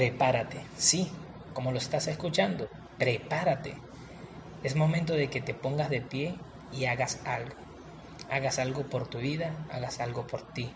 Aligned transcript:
Prepárate, 0.00 0.62
sí, 0.78 1.10
como 1.52 1.72
lo 1.72 1.76
estás 1.76 2.06
escuchando, 2.06 2.70
prepárate. 2.96 3.76
Es 4.62 4.74
momento 4.74 5.12
de 5.12 5.28
que 5.28 5.42
te 5.42 5.52
pongas 5.52 5.90
de 5.90 6.00
pie 6.00 6.36
y 6.72 6.86
hagas 6.86 7.20
algo. 7.26 7.54
Hagas 8.30 8.58
algo 8.58 8.84
por 8.84 9.08
tu 9.08 9.18
vida, 9.18 9.54
hagas 9.70 10.00
algo 10.00 10.26
por 10.26 10.40
ti. 10.54 10.72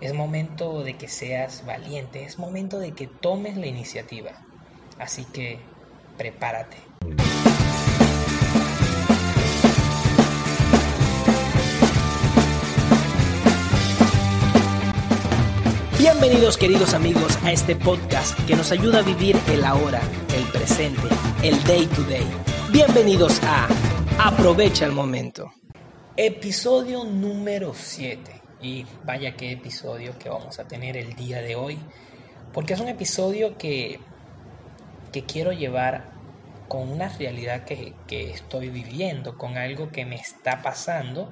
Es 0.00 0.14
momento 0.14 0.84
de 0.84 0.96
que 0.96 1.08
seas 1.08 1.66
valiente, 1.66 2.22
es 2.22 2.38
momento 2.38 2.78
de 2.78 2.92
que 2.92 3.08
tomes 3.08 3.56
la 3.56 3.66
iniciativa. 3.66 4.30
Así 5.00 5.24
que 5.24 5.58
prepárate. 6.16 6.76
Bienvenidos 16.00 16.56
queridos 16.56 16.94
amigos 16.94 17.38
a 17.44 17.52
este 17.52 17.76
podcast 17.76 18.34
que 18.46 18.56
nos 18.56 18.72
ayuda 18.72 19.00
a 19.00 19.02
vivir 19.02 19.36
el 19.48 19.62
ahora, 19.62 20.00
el 20.34 20.44
presente, 20.44 21.06
el 21.42 21.62
day 21.64 21.84
to 21.88 22.02
day. 22.04 22.26
Bienvenidos 22.72 23.38
a 23.42 23.68
Aprovecha 24.18 24.86
el 24.86 24.92
momento. 24.92 25.52
Episodio 26.16 27.04
número 27.04 27.74
7. 27.74 28.32
Y 28.62 28.86
vaya 29.04 29.36
qué 29.36 29.52
episodio 29.52 30.18
que 30.18 30.30
vamos 30.30 30.58
a 30.58 30.66
tener 30.66 30.96
el 30.96 31.14
día 31.16 31.42
de 31.42 31.54
hoy. 31.54 31.78
Porque 32.54 32.72
es 32.72 32.80
un 32.80 32.88
episodio 32.88 33.58
que, 33.58 34.00
que 35.12 35.26
quiero 35.26 35.52
llevar 35.52 36.12
con 36.68 36.88
una 36.88 37.10
realidad 37.10 37.64
que, 37.64 37.92
que 38.06 38.30
estoy 38.30 38.70
viviendo, 38.70 39.36
con 39.36 39.58
algo 39.58 39.90
que 39.90 40.06
me 40.06 40.16
está 40.16 40.62
pasando. 40.62 41.30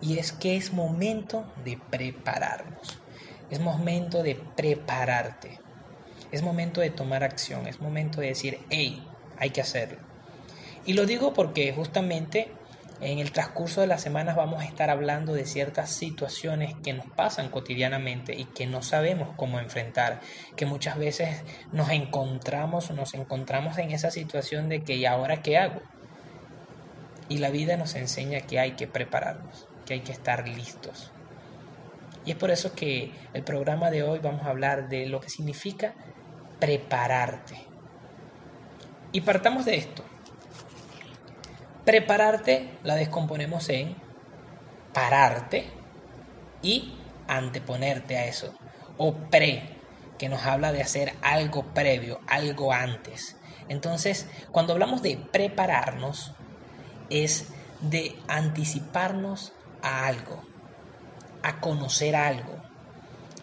Y 0.00 0.16
es 0.16 0.32
que 0.32 0.56
es 0.56 0.72
momento 0.72 1.44
de 1.62 1.78
prepararnos. 1.90 2.98
Es 3.50 3.60
momento 3.60 4.22
de 4.22 4.34
prepararte. 4.34 5.60
Es 6.32 6.42
momento 6.42 6.80
de 6.80 6.90
tomar 6.90 7.24
acción. 7.24 7.66
Es 7.66 7.80
momento 7.80 8.20
de 8.20 8.28
decir, 8.28 8.60
hey, 8.70 9.06
hay 9.38 9.50
que 9.50 9.60
hacerlo. 9.60 9.98
Y 10.84 10.94
lo 10.94 11.06
digo 11.06 11.32
porque 11.34 11.72
justamente 11.72 12.52
en 13.00 13.20
el 13.20 13.30
transcurso 13.30 13.80
de 13.80 13.86
las 13.86 14.02
semanas 14.02 14.36
vamos 14.36 14.62
a 14.62 14.66
estar 14.66 14.90
hablando 14.90 15.32
de 15.32 15.44
ciertas 15.44 15.90
situaciones 15.90 16.74
que 16.82 16.92
nos 16.92 17.06
pasan 17.06 17.48
cotidianamente 17.48 18.34
y 18.34 18.44
que 18.44 18.66
no 18.66 18.82
sabemos 18.82 19.28
cómo 19.36 19.60
enfrentar, 19.60 20.20
que 20.56 20.66
muchas 20.66 20.98
veces 20.98 21.42
nos 21.70 21.90
encontramos 21.90 22.90
nos 22.90 23.14
encontramos 23.14 23.78
en 23.78 23.92
esa 23.92 24.10
situación 24.10 24.68
de 24.68 24.82
que 24.82 24.96
¿y 24.96 25.06
ahora 25.06 25.42
qué 25.42 25.58
hago? 25.58 25.80
Y 27.28 27.38
la 27.38 27.50
vida 27.50 27.76
nos 27.76 27.94
enseña 27.94 28.40
que 28.40 28.58
hay 28.58 28.72
que 28.72 28.88
prepararnos, 28.88 29.68
que 29.86 29.94
hay 29.94 30.00
que 30.00 30.12
estar 30.12 30.48
listos. 30.48 31.12
Y 32.28 32.32
es 32.32 32.36
por 32.36 32.50
eso 32.50 32.74
que 32.74 33.10
el 33.32 33.42
programa 33.42 33.90
de 33.90 34.02
hoy 34.02 34.18
vamos 34.18 34.42
a 34.42 34.50
hablar 34.50 34.90
de 34.90 35.06
lo 35.06 35.18
que 35.18 35.30
significa 35.30 35.94
prepararte. 36.60 37.56
Y 39.12 39.22
partamos 39.22 39.64
de 39.64 39.76
esto. 39.76 40.04
Prepararte 41.86 42.68
la 42.82 42.96
descomponemos 42.96 43.70
en 43.70 43.96
pararte 44.92 45.70
y 46.60 46.98
anteponerte 47.28 48.18
a 48.18 48.26
eso. 48.26 48.52
O 48.98 49.14
pre, 49.14 49.62
que 50.18 50.28
nos 50.28 50.44
habla 50.44 50.70
de 50.70 50.82
hacer 50.82 51.14
algo 51.22 51.72
previo, 51.72 52.20
algo 52.26 52.74
antes. 52.74 53.38
Entonces, 53.70 54.28
cuando 54.52 54.74
hablamos 54.74 55.00
de 55.00 55.16
prepararnos, 55.32 56.34
es 57.08 57.54
de 57.80 58.18
anticiparnos 58.28 59.54
a 59.80 60.06
algo, 60.06 60.42
a 61.42 61.60
conocer 61.60 62.16
algo, 62.16 62.56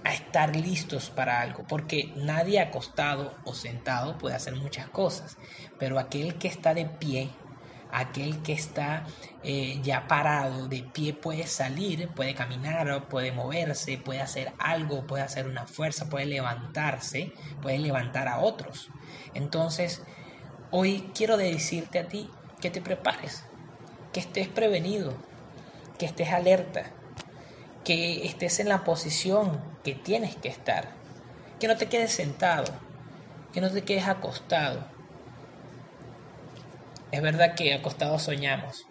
a 0.03 0.13
estar 0.13 0.55
listos 0.55 1.09
para 1.09 1.41
algo, 1.41 1.63
porque 1.67 2.13
nadie 2.15 2.59
acostado 2.59 3.35
o 3.43 3.53
sentado 3.53 4.17
puede 4.17 4.35
hacer 4.35 4.55
muchas 4.55 4.87
cosas, 4.89 5.37
pero 5.79 5.97
aquel 5.99 6.35
que 6.35 6.47
está 6.47 6.73
de 6.73 6.85
pie, 6.85 7.31
aquel 7.91 8.41
que 8.43 8.53
está 8.53 9.05
eh, 9.43 9.79
ya 9.81 10.07
parado 10.07 10.67
de 10.67 10.83
pie 10.83 11.13
puede 11.13 11.47
salir, 11.47 12.09
puede 12.09 12.35
caminar, 12.35 13.07
puede 13.07 13.31
moverse, 13.31 13.97
puede 13.97 14.21
hacer 14.21 14.53
algo, 14.59 15.07
puede 15.07 15.23
hacer 15.23 15.47
una 15.47 15.65
fuerza, 15.65 16.09
puede 16.09 16.25
levantarse, 16.25 17.31
puede 17.61 17.79
levantar 17.79 18.27
a 18.27 18.39
otros. 18.39 18.89
Entonces, 19.33 20.03
hoy 20.71 21.09
quiero 21.15 21.37
decirte 21.37 21.99
a 21.99 22.07
ti 22.07 22.29
que 22.61 22.69
te 22.69 22.81
prepares, 22.81 23.45
que 24.13 24.19
estés 24.19 24.49
prevenido, 24.49 25.15
que 25.97 26.05
estés 26.05 26.31
alerta, 26.31 26.91
que 27.85 28.25
estés 28.25 28.59
en 28.59 28.67
la 28.67 28.83
posición 28.83 29.61
que 29.83 29.93
tienes 29.93 30.35
que 30.35 30.49
estar, 30.49 30.89
que 31.59 31.67
no 31.67 31.77
te 31.77 31.87
quedes 31.87 32.11
sentado, 32.11 32.65
que 33.53 33.61
no 33.61 33.69
te 33.69 33.83
quedes 33.83 34.07
acostado. 34.07 34.83
Es 37.11 37.21
verdad 37.21 37.53
que 37.53 37.73
acostados 37.73 38.23
soñamos, 38.23 38.87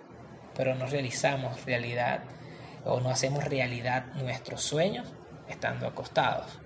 pero 0.54 0.76
no 0.76 0.86
realizamos 0.86 1.64
realidad 1.64 2.20
o 2.84 3.00
no 3.00 3.10
hacemos 3.10 3.44
realidad 3.44 4.06
nuestros 4.14 4.62
sueños 4.62 5.12
estando 5.48 5.88
acostados. 5.88 6.60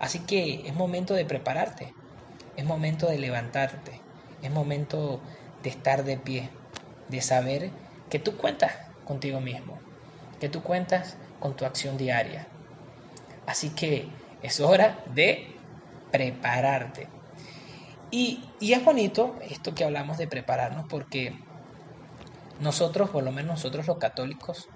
Así 0.00 0.18
que 0.18 0.66
es 0.66 0.74
momento 0.74 1.14
de 1.14 1.24
prepararte, 1.24 1.94
es 2.56 2.64
momento 2.64 3.06
de 3.06 3.18
levantarte, 3.18 4.00
es 4.42 4.50
momento 4.50 5.20
de 5.62 5.70
estar 5.70 6.02
de 6.02 6.16
pie, 6.18 6.50
de 7.08 7.20
saber 7.20 7.70
que 8.10 8.18
tú 8.18 8.36
cuentas 8.36 8.72
contigo 9.04 9.40
mismo, 9.40 9.78
que 10.40 10.48
tú 10.48 10.62
cuentas 10.62 11.16
con 11.44 11.54
tu 11.54 11.66
acción 11.66 11.98
diaria. 11.98 12.46
Así 13.46 13.68
que 13.74 14.08
es 14.40 14.60
hora 14.60 15.04
de 15.14 15.54
prepararte. 16.10 17.06
Y, 18.10 18.42
es 18.62 18.82
bonito 18.82 19.36
esto 19.42 19.74
que 19.74 19.84
hablamos 19.84 20.16
de 20.16 20.26
prepararnos 20.26 20.86
porque 20.88 21.38
nosotros, 22.60 23.10
por 23.10 23.24
lo 23.24 23.30
menos 23.30 23.56
nosotros 23.56 23.86
los 23.86 23.98
católicos, 23.98 24.70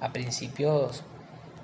a 0.00 0.12
principios 0.12 1.02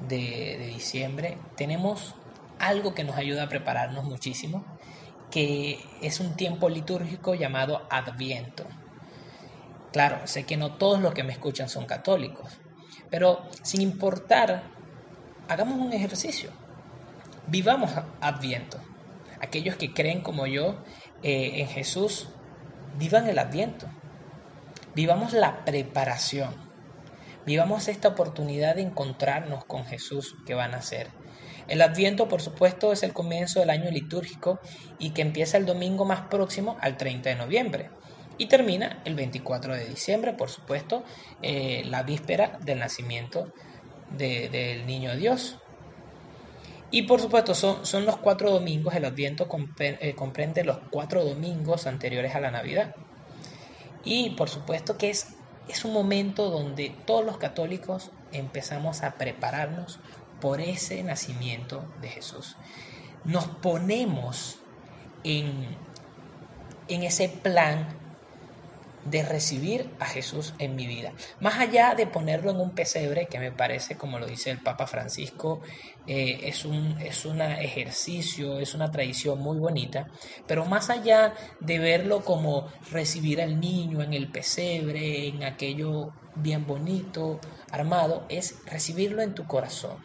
de, 0.09 0.57
de 0.59 0.67
diciembre, 0.67 1.39
tenemos 1.55 2.17
algo 2.59 2.93
que 2.93 3.05
nos 3.05 3.17
ayuda 3.17 3.45
a 3.45 3.49
prepararnos 3.49 4.05
muchísimo, 4.05 4.65
que 5.31 5.79
es 6.03 6.19
un 6.19 6.35
tiempo 6.35 6.69
litúrgico 6.69 7.37
llamado 7.37 7.87
Adviento. 7.89 8.65
Claro, 9.93 10.27
sé 10.27 10.45
que 10.45 10.57
no 10.57 10.73
todos 10.73 11.01
los 11.01 11.15
que 11.15 11.23
me 11.23 11.33
escuchan 11.33 11.69
son 11.69 11.87
católicos, 11.87 12.60
pero 13.11 13.43
sin 13.63 13.81
importar, 13.81 14.63
hagamos 15.49 15.79
un 15.79 15.93
ejercicio. 15.93 16.51
Vivamos 17.47 17.91
Adviento. 18.21 18.79
Aquellos 19.41 19.77
que 19.77 19.93
creen 19.93 20.21
como 20.21 20.47
yo 20.47 20.79
eh, 21.23 21.61
en 21.61 21.69
Jesús, 21.69 22.29
vivan 22.99 23.27
el 23.29 23.39
Adviento. 23.39 23.87
Vivamos 24.95 25.33
la 25.33 25.65
preparación. 25.65 26.55
Vivamos 27.47 27.89
esta 27.89 28.09
oportunidad 28.09 28.77
de 28.77 28.83
encontrarnos 28.83 29.65
con 29.65 29.85
Jesús 29.85 30.37
que 30.47 30.55
van 30.55 30.75
a 30.75 30.83
ser. 30.83 31.09
El 31.69 31.83
Adviento, 31.83 32.29
por 32.29 32.43
supuesto, 32.43 32.93
es 32.93 33.03
el 33.03 33.13
comienzo 33.13 33.61
del 33.61 33.71
año 33.71 33.91
litúrgico 33.91 34.61
y 34.99 35.11
que 35.11 35.23
empieza 35.23 35.57
el 35.57 35.67
domingo 35.67 36.05
más 36.05 36.23
próximo 36.23 36.77
al 36.81 36.97
30 36.97 37.31
de 37.31 37.37
noviembre 37.37 37.91
y 38.41 38.47
termina 38.47 39.03
el 39.05 39.17
24 39.17 39.77
de 39.77 39.85
diciembre, 39.85 40.33
por 40.33 40.49
supuesto, 40.49 41.05
eh, 41.43 41.83
la 41.85 42.05
víspera 42.05 42.59
del 42.63 42.79
nacimiento 42.79 43.53
del 44.17 44.87
niño 44.87 45.15
Dios. 45.15 45.59
Y 46.91 47.03
por 47.03 47.21
supuesto 47.21 47.55
son, 47.55 47.85
son 47.85 48.07
los 48.07 48.17
cuatro 48.17 48.51
domingos, 48.51 48.95
el 48.95 49.05
adviento 49.05 49.47
eh, 49.79 50.15
comprende 50.17 50.65
los 50.65 50.79
cuatro 50.91 51.23
domingos 51.23 51.87
anteriores 51.87 52.35
a 52.35 52.41
la 52.41 52.51
Navidad. 52.51 52.95
Y 54.05 54.31
por 54.31 54.49
supuesto 54.49 54.97
que 54.97 55.11
es, 55.11 55.35
es 55.69 55.85
un 55.85 55.93
momento 55.93 56.49
donde 56.49 56.97
todos 57.05 57.27
los 57.27 57.37
católicos 57.37 58.11
empezamos 58.33 59.03
a 59.03 59.17
prepararnos 59.17 59.99
por 60.41 60.63
ese 60.63 61.03
nacimiento 61.03 61.85
de 62.01 62.09
Jesús. 62.09 62.57
Nos 63.25 63.49
ponemos 63.49 64.61
en, 65.25 65.77
en 66.89 67.03
ese 67.03 67.29
plan 67.29 68.00
de 69.05 69.23
recibir 69.23 69.89
a 69.99 70.05
Jesús 70.05 70.55
en 70.59 70.77
mi 70.77 70.87
vida. 70.87 71.13
Más 71.41 71.59
allá 71.59 71.95
de 71.95 72.07
ponerlo 72.07 72.51
en 72.51 72.61
un 72.61 72.73
pesebre, 72.73 73.27
que 73.27 73.39
me 73.39 73.53
parece, 73.53 73.97
como 73.97 74.19
lo 74.19 74.27
dice 74.27 74.51
el 74.51 74.59
Papa 74.59 74.87
Francisco, 74.87 75.63
eh, 76.07 76.41
es, 76.45 76.65
un, 76.65 76.99
es 77.01 77.25
un 77.25 77.41
ejercicio, 77.41 78.59
es 78.59 78.75
una 78.75 78.91
tradición 78.91 79.39
muy 79.39 79.59
bonita, 79.59 80.09
pero 80.47 80.67
más 80.67 80.91
allá 80.91 81.35
de 81.61 81.79
verlo 81.79 82.25
como 82.25 82.69
recibir 82.91 83.41
al 83.41 83.61
niño 83.61 84.03
en 84.03 84.13
el 84.13 84.31
pesebre, 84.31 85.29
en 85.29 85.45
aquello 85.45 86.13
bien 86.35 86.67
bonito, 86.67 87.41
armado, 87.71 88.27
es 88.29 88.57
recibirlo 88.67 89.23
en 89.23 89.35
tu 89.35 89.47
corazón. 89.47 89.97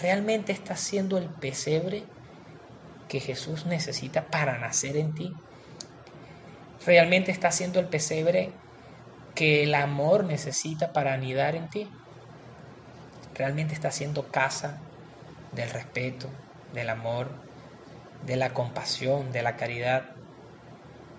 ¿Realmente 0.00 0.52
estás 0.52 0.80
siendo 0.80 1.18
el 1.18 1.28
pesebre 1.28 2.04
que 3.08 3.20
Jesús 3.20 3.66
necesita 3.66 4.26
para 4.26 4.58
nacer 4.58 4.96
en 4.96 5.14
ti? 5.14 5.32
¿Realmente 6.88 7.30
está 7.30 7.50
siendo 7.50 7.80
el 7.80 7.86
pesebre 7.86 8.50
que 9.34 9.62
el 9.62 9.74
amor 9.74 10.24
necesita 10.24 10.94
para 10.94 11.12
anidar 11.12 11.54
en 11.54 11.68
ti? 11.68 11.86
¿Realmente 13.34 13.74
está 13.74 13.90
siendo 13.90 14.28
casa 14.28 14.78
del 15.52 15.68
respeto, 15.68 16.30
del 16.72 16.88
amor, 16.88 17.28
de 18.24 18.36
la 18.36 18.54
compasión, 18.54 19.32
de 19.32 19.42
la 19.42 19.56
caridad, 19.56 20.14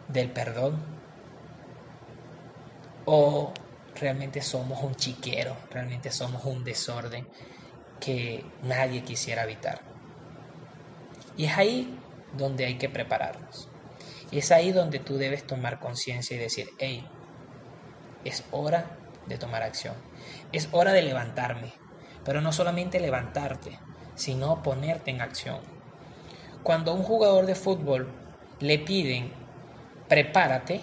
del 0.07 0.31
perdón? 0.31 0.83
¿O 3.06 3.54
realmente 3.94 4.42
somos 4.42 4.81
un 4.81 4.95
chiquero, 4.95 5.56
realmente 5.69 6.10
somos 6.10 6.45
un 6.45 6.63
desorden 6.63 7.27
que 8.00 8.44
nadie 8.63 9.04
quisiera 9.04 9.44
habitar? 9.44 9.81
Y 11.38 11.45
es 11.45 11.56
ahí 11.56 11.95
donde 12.36 12.66
hay 12.66 12.80
que 12.80 12.89
prepararnos. 12.89 13.69
Y 14.31 14.39
es 14.39 14.51
ahí 14.51 14.71
donde 14.71 14.99
tú 14.99 15.17
debes 15.17 15.45
tomar 15.45 15.79
conciencia 15.79 16.35
y 16.35 16.39
decir, 16.39 16.69
hey, 16.77 17.07
es 18.23 18.43
hora 18.51 18.97
de 19.25 19.37
tomar 19.37 19.63
acción. 19.63 19.95
Es 20.51 20.69
hora 20.71 20.91
de 20.93 21.01
levantarme, 21.01 21.73
pero 22.23 22.41
no 22.41 22.51
solamente 22.51 22.99
levantarte, 22.99 23.79
sino 24.15 24.61
ponerte 24.61 25.11
en 25.11 25.21
acción. 25.21 25.59
Cuando 26.63 26.91
a 26.91 26.95
un 26.95 27.03
jugador 27.03 27.45
de 27.45 27.55
fútbol 27.55 28.11
le 28.59 28.79
piden, 28.79 29.31
prepárate, 30.07 30.81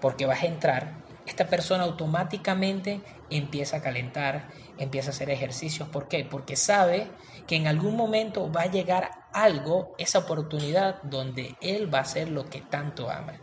porque 0.00 0.26
vas 0.26 0.42
a 0.42 0.46
entrar, 0.46 1.04
esta 1.26 1.46
persona 1.46 1.84
automáticamente 1.84 3.00
empieza 3.30 3.78
a 3.78 3.82
calentar, 3.82 4.48
empieza 4.78 5.08
a 5.08 5.12
hacer 5.12 5.30
ejercicios. 5.30 5.88
¿Por 5.88 6.08
qué? 6.08 6.24
Porque 6.24 6.56
sabe 6.56 7.08
que 7.46 7.56
en 7.56 7.66
algún 7.66 7.96
momento 7.96 8.50
va 8.52 8.62
a 8.62 8.70
llegar 8.70 9.10
algo, 9.34 9.94
esa 9.98 10.20
oportunidad 10.20 11.02
donde 11.02 11.56
él 11.60 11.92
va 11.92 11.98
a 11.98 12.02
hacer 12.02 12.28
lo 12.30 12.46
que 12.46 12.60
tanto 12.60 13.10
ama. 13.10 13.34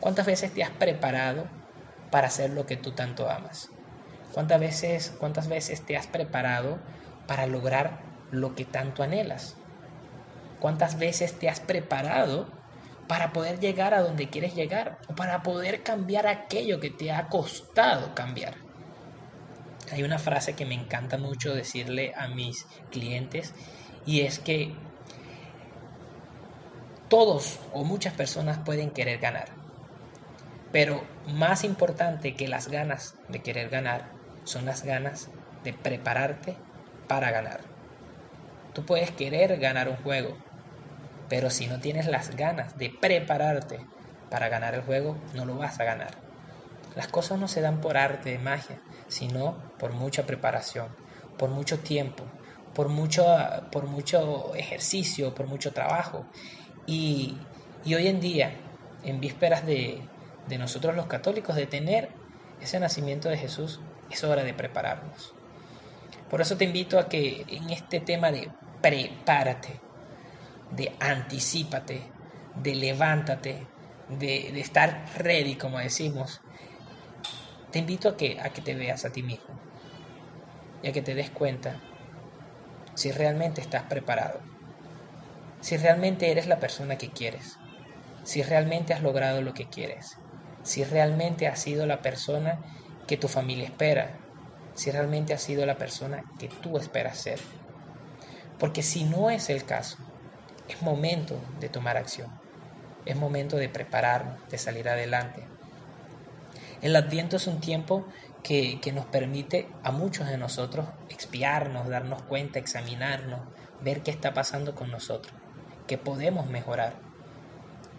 ¿Cuántas 0.00 0.26
veces 0.26 0.52
te 0.52 0.62
has 0.62 0.70
preparado 0.70 1.46
para 2.10 2.26
hacer 2.26 2.50
lo 2.50 2.66
que 2.66 2.76
tú 2.76 2.92
tanto 2.92 3.30
amas? 3.30 3.70
¿Cuántas 4.32 4.60
veces, 4.60 5.14
cuántas 5.18 5.48
veces 5.48 5.86
te 5.86 5.96
has 5.96 6.06
preparado 6.06 6.78
para 7.26 7.46
lograr 7.46 8.00
lo 8.30 8.54
que 8.54 8.64
tanto 8.64 9.02
anhelas? 9.02 9.56
¿Cuántas 10.60 10.98
veces 10.98 11.38
te 11.38 11.48
has 11.48 11.60
preparado 11.60 12.48
para 13.06 13.32
poder 13.32 13.58
llegar 13.60 13.94
a 13.94 14.02
donde 14.02 14.28
quieres 14.28 14.54
llegar 14.54 14.98
o 15.08 15.14
para 15.14 15.42
poder 15.42 15.82
cambiar 15.82 16.26
aquello 16.26 16.80
que 16.80 16.90
te 16.90 17.12
ha 17.12 17.28
costado 17.28 18.14
cambiar? 18.14 18.54
Hay 19.90 20.02
una 20.02 20.18
frase 20.18 20.54
que 20.54 20.66
me 20.66 20.74
encanta 20.74 21.16
mucho 21.16 21.54
decirle 21.54 22.12
a 22.16 22.28
mis 22.28 22.66
clientes 22.90 23.54
y 24.08 24.22
es 24.22 24.38
que 24.38 24.72
todos 27.10 27.60
o 27.74 27.84
muchas 27.84 28.14
personas 28.14 28.56
pueden 28.56 28.90
querer 28.90 29.18
ganar, 29.18 29.48
pero 30.72 31.02
más 31.26 31.62
importante 31.62 32.34
que 32.34 32.48
las 32.48 32.68
ganas 32.68 33.16
de 33.28 33.40
querer 33.42 33.68
ganar 33.68 34.12
son 34.44 34.64
las 34.64 34.82
ganas 34.82 35.28
de 35.62 35.74
prepararte 35.74 36.56
para 37.06 37.30
ganar. 37.30 37.60
Tú 38.72 38.86
puedes 38.86 39.10
querer 39.10 39.58
ganar 39.58 39.90
un 39.90 39.96
juego, 39.96 40.38
pero 41.28 41.50
si 41.50 41.66
no 41.66 41.78
tienes 41.78 42.06
las 42.06 42.34
ganas 42.34 42.78
de 42.78 42.88
prepararte 42.88 43.78
para 44.30 44.48
ganar 44.48 44.74
el 44.74 44.84
juego, 44.84 45.18
no 45.34 45.44
lo 45.44 45.56
vas 45.56 45.80
a 45.80 45.84
ganar. 45.84 46.12
Las 46.96 47.08
cosas 47.08 47.38
no 47.38 47.46
se 47.46 47.60
dan 47.60 47.82
por 47.82 47.98
arte 47.98 48.30
de 48.30 48.38
magia, 48.38 48.80
sino 49.08 49.58
por 49.78 49.92
mucha 49.92 50.24
preparación, 50.24 50.88
por 51.36 51.50
mucho 51.50 51.80
tiempo, 51.80 52.24
por 52.78 52.90
mucho, 52.90 53.26
por 53.72 53.88
mucho 53.88 54.54
ejercicio, 54.54 55.34
por 55.34 55.48
mucho 55.48 55.72
trabajo. 55.72 56.26
Y, 56.86 57.36
hoy 57.86 58.06
en 58.06 58.20
día, 58.20 58.52
en 59.02 59.18
vísperas 59.18 59.66
de, 59.66 60.00
de 60.46 60.58
nosotros 60.58 60.94
los 60.94 61.06
católicos, 61.06 61.56
de 61.56 61.66
tener 61.66 62.10
ese 62.60 62.78
nacimiento 62.78 63.28
de 63.28 63.36
Jesús, 63.36 63.80
es 64.12 64.22
hora 64.22 64.44
de 64.44 64.54
prepararnos. 64.54 65.34
Por 66.30 66.40
eso 66.40 66.56
te 66.56 66.66
invito 66.66 67.00
a 67.00 67.08
que 67.08 67.44
en 67.48 67.68
este 67.70 67.98
tema 67.98 68.30
de 68.30 68.48
prepárate, 68.80 69.80
de 70.70 70.94
anticipate, 71.00 72.04
de 72.54 72.76
levántate, 72.76 73.66
de, 74.08 74.52
de 74.52 74.60
estar 74.60 75.04
ready, 75.16 75.56
como 75.56 75.80
decimos, 75.80 76.42
te 77.72 77.80
invito 77.80 78.10
a 78.10 78.16
que, 78.16 78.38
a 78.40 78.50
que 78.50 78.62
te 78.62 78.76
veas 78.76 79.04
a 79.04 79.10
ti 79.10 79.24
mismo 79.24 79.58
y 80.80 80.86
a 80.86 80.92
que 80.92 81.02
te 81.02 81.16
des 81.16 81.30
cuenta 81.30 81.80
si 82.98 83.12
realmente 83.12 83.60
estás 83.60 83.84
preparado, 83.84 84.40
si 85.60 85.76
realmente 85.76 86.32
eres 86.32 86.48
la 86.48 86.58
persona 86.58 86.98
que 86.98 87.10
quieres, 87.10 87.56
si 88.24 88.42
realmente 88.42 88.92
has 88.92 89.02
logrado 89.02 89.40
lo 89.40 89.54
que 89.54 89.68
quieres, 89.68 90.18
si 90.64 90.82
realmente 90.82 91.46
has 91.46 91.60
sido 91.60 91.86
la 91.86 92.02
persona 92.02 92.58
que 93.06 93.16
tu 93.16 93.28
familia 93.28 93.66
espera, 93.66 94.18
si 94.74 94.90
realmente 94.90 95.32
has 95.32 95.40
sido 95.40 95.64
la 95.64 95.78
persona 95.78 96.24
que 96.40 96.48
tú 96.48 96.76
esperas 96.76 97.18
ser. 97.18 97.38
Porque 98.58 98.82
si 98.82 99.04
no 99.04 99.30
es 99.30 99.48
el 99.48 99.64
caso, 99.64 99.98
es 100.68 100.82
momento 100.82 101.40
de 101.60 101.68
tomar 101.68 101.96
acción, 101.96 102.32
es 103.06 103.14
momento 103.14 103.58
de 103.58 103.68
prepararnos, 103.68 104.40
de 104.50 104.58
salir 104.58 104.88
adelante, 104.88 105.44
el 106.80 106.94
adviento 106.94 107.36
es 107.36 107.46
un 107.46 107.60
tiempo 107.60 108.06
que, 108.48 108.92
nos 108.94 109.04
permite 109.04 109.68
a 109.82 109.92
muchos 109.92 110.26
de 110.26 110.38
nosotros 110.38 110.88
expiarnos, 111.10 111.86
darnos 111.86 112.22
cuenta, 112.22 112.58
examinarnos, 112.58 113.40
ver 113.82 114.02
qué 114.02 114.10
está 114.10 114.32
pasando 114.32 114.74
con 114.74 114.90
nosotros, 114.90 115.34
que 115.86 115.98
podemos 115.98 116.46
mejorar 116.46 116.94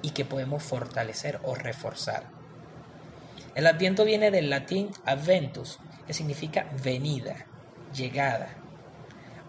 y 0.01 0.09
que 0.09 0.25
podemos 0.25 0.63
fortalecer 0.63 1.39
o 1.43 1.53
reforzar. 1.53 2.31
El 3.53 3.67
adviento 3.67 4.05
viene 4.05 4.31
del 4.31 4.49
latín 4.49 4.89
adventus, 5.05 5.77
que 6.07 6.15
significa 6.15 6.67
venida, 6.81 7.45
llegada. 7.93 8.49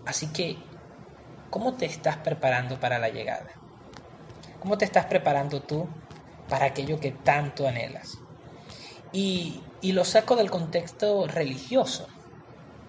Así 0.05 0.26
que, 0.26 0.58
¿cómo 1.49 1.79
te 1.79 1.87
estás 1.87 2.19
preparando 2.19 2.79
para 2.79 2.99
la 2.99 3.08
llegada? 3.08 3.49
¿Cómo 4.61 4.76
te 4.76 4.85
estás 4.85 5.06
preparando 5.06 5.62
tú 5.62 5.88
para 6.50 6.67
aquello 6.67 7.00
que 7.00 7.12
tanto 7.12 7.67
anhelas? 7.67 8.19
Y, 9.12 9.62
lo 9.92 10.04
saco 10.04 10.36
del 10.36 10.50
contexto 10.50 11.26
religioso. 11.26 12.06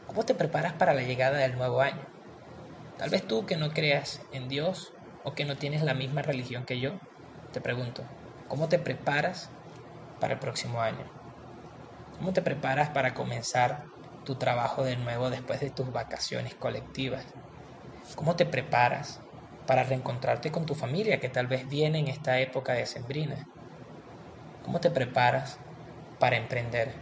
¿Cómo 0.07 0.23
te 0.23 0.35
preparas 0.35 0.73
para 0.73 0.93
la 0.93 1.03
llegada 1.03 1.37
del 1.37 1.55
nuevo 1.55 1.81
año? 1.81 2.05
Tal 2.97 3.09
vez 3.09 3.25
tú 3.25 3.45
que 3.45 3.55
no 3.55 3.71
creas 3.71 4.21
en 4.33 4.49
Dios 4.49 4.93
o 5.23 5.33
que 5.33 5.45
no 5.45 5.55
tienes 5.55 5.83
la 5.83 5.93
misma 5.93 6.21
religión 6.21 6.65
que 6.65 6.81
yo, 6.81 6.99
te 7.53 7.61
pregunto, 7.61 8.03
¿cómo 8.49 8.67
te 8.67 8.77
preparas 8.77 9.49
para 10.19 10.33
el 10.33 10.39
próximo 10.39 10.81
año? 10.81 11.05
¿Cómo 12.17 12.33
te 12.33 12.41
preparas 12.41 12.89
para 12.89 13.13
comenzar 13.13 13.85
tu 14.25 14.35
trabajo 14.35 14.83
de 14.83 14.97
nuevo 14.97 15.29
después 15.29 15.61
de 15.61 15.69
tus 15.69 15.91
vacaciones 15.93 16.55
colectivas? 16.55 17.25
¿Cómo 18.15 18.35
te 18.35 18.45
preparas 18.45 19.21
para 19.65 19.83
reencontrarte 19.83 20.51
con 20.51 20.65
tu 20.65 20.75
familia 20.75 21.21
que 21.21 21.29
tal 21.29 21.47
vez 21.47 21.69
viene 21.69 21.99
en 21.99 22.09
esta 22.09 22.39
época 22.39 22.73
de 22.73 22.85
sembrina? 22.85 23.47
¿Cómo 24.63 24.81
te 24.81 24.91
preparas 24.91 25.57
para 26.21 26.37
emprender? 26.37 26.93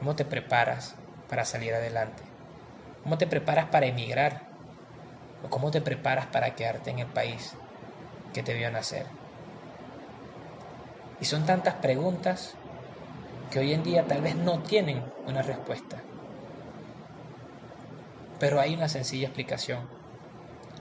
¿Cómo 0.00 0.16
te 0.16 0.24
preparas 0.24 0.96
para 1.28 1.44
salir 1.44 1.72
adelante? 1.72 2.24
¿Cómo 3.04 3.18
te 3.18 3.28
preparas 3.28 3.66
para 3.66 3.86
emigrar? 3.86 4.48
¿O 5.44 5.48
cómo 5.48 5.70
te 5.70 5.80
preparas 5.80 6.26
para 6.26 6.56
quedarte 6.56 6.90
en 6.90 6.98
el 6.98 7.06
país 7.06 7.54
que 8.34 8.42
te 8.42 8.52
vio 8.52 8.68
nacer? 8.72 9.06
Y 11.20 11.24
son 11.24 11.46
tantas 11.46 11.74
preguntas 11.74 12.54
que 13.52 13.60
hoy 13.60 13.72
en 13.72 13.84
día 13.84 14.04
tal 14.08 14.22
vez 14.22 14.34
no 14.34 14.58
tienen 14.58 15.04
una 15.28 15.42
respuesta. 15.42 16.02
Pero 18.40 18.58
hay 18.58 18.74
una 18.74 18.88
sencilla 18.88 19.28
explicación. 19.28 19.88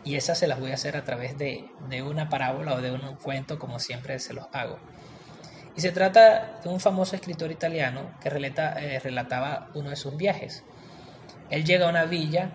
Y 0.04 0.16
esa 0.16 0.34
se 0.34 0.48
las 0.48 0.60
voy 0.60 0.72
a 0.72 0.75
hacer 0.75 0.98
a 0.98 1.04
través 1.04 1.38
de, 1.38 1.70
de 1.90 2.02
una 2.02 2.28
parábola 2.28 2.74
o 2.74 2.82
de 2.82 2.92
un 2.92 3.16
cuento 3.18 3.60
como 3.60 3.78
siempre 3.78 4.18
se 4.18 4.34
los 4.34 4.48
hago. 4.52 4.80
Y 5.75 5.82
se 5.82 5.91
trata 5.91 6.60
de 6.63 6.70
un 6.70 6.79
famoso 6.79 7.15
escritor 7.15 7.51
italiano 7.51 8.12
que 8.22 8.29
eh, 8.29 9.00
relataba 9.00 9.70
uno 9.74 9.89
de 9.89 9.96
sus 9.96 10.15
viajes. 10.15 10.63
Él 11.50 11.65
llega 11.65 11.88
a 11.88 11.89
una 11.89 12.05
villa 12.05 12.51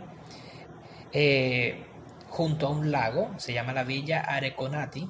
eh, 1.12 1.84
junto 2.28 2.66
a 2.66 2.70
un 2.70 2.90
lago, 2.90 3.30
se 3.36 3.52
llama 3.52 3.72
la 3.72 3.84
villa 3.84 4.20
Areconati, 4.20 5.08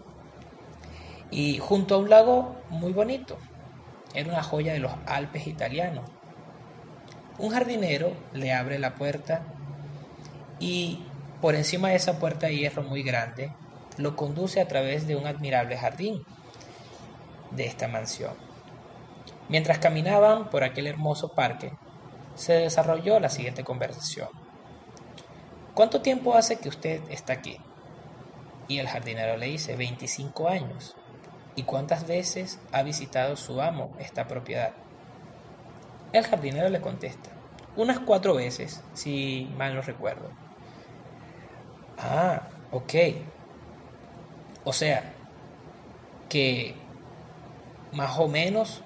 y 1.31 1.59
junto 1.59 1.95
a 1.95 1.99
un 1.99 2.11
lago 2.11 2.61
muy 2.69 2.93
bonito. 2.93 3.39
Era 4.13 4.31
una 4.31 4.43
joya 4.43 4.73
de 4.73 4.81
los 4.81 4.93
Alpes 5.07 5.47
italianos. 5.47 6.11
Un 7.39 7.51
jardinero 7.51 8.13
le 8.33 8.53
abre 8.53 8.79
la 8.79 8.97
puerta 8.97 9.43
y 10.59 11.05
por 11.41 11.55
encima 11.55 11.91
de 11.91 11.97
esa 11.97 12.19
puerta 12.19 12.49
de 12.49 12.57
hierro 12.57 12.83
muy 12.83 13.03
grande 13.03 13.53
lo 13.97 14.17
conduce 14.17 14.61
a 14.61 14.69
través 14.69 15.07
de 15.07 15.17
un 15.17 15.27
admirable 15.27 15.77
jardín 15.77 16.23
de 17.51 17.67
esta 17.67 17.89
mansión. 17.89 18.35
Mientras 19.49 19.79
caminaban 19.79 20.51
por 20.51 20.63
aquel 20.63 20.87
hermoso 20.87 21.33
parque, 21.33 21.73
se 22.35 22.55
desarrolló 22.55 23.19
la 23.19 23.29
siguiente 23.29 23.65
conversación. 23.65 24.29
¿Cuánto 25.75 26.03
tiempo 26.03 26.35
hace 26.35 26.59
que 26.59 26.69
usted 26.69 27.01
está 27.11 27.33
aquí? 27.33 27.59
Y 28.69 28.79
el 28.79 28.89
jardinero 28.89 29.37
le 29.37 29.47
dice, 29.47 29.77
25 29.77 30.49
años. 30.49 30.97
¿Y 31.57 31.65
cuántas 31.65 32.07
veces 32.07 32.61
ha 32.71 32.83
visitado 32.83 33.37
su 33.37 33.61
amo 33.61 33.93
esta 33.99 34.29
propiedad? 34.29 34.73
El 36.13 36.25
jardinero 36.25 36.69
le 36.69 36.81
contesta, 36.81 37.31
unas 37.77 38.01
cuatro 38.01 38.35
veces, 38.35 38.83
si 38.95 39.53
mal 39.57 39.75
no 39.75 39.83
recuerdo. 39.83 40.31
Ah, 41.99 42.49
ok. 42.71 42.95
O 44.65 44.73
sea, 44.73 45.13
que 46.29 46.75
más 47.93 48.19
o 48.19 48.29
menos 48.29 48.83